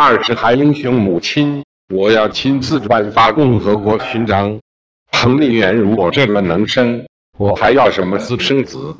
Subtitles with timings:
[0.00, 4.60] 二是韩英雄母亲，我要亲自颁发共和国勋章。
[5.10, 7.04] 彭丽媛如果这么能生，
[7.36, 8.94] 我还要什么私生子？